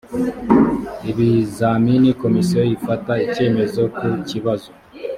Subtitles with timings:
[1.09, 4.69] ibizamini komisiyo ifata icyemezo ku kibazo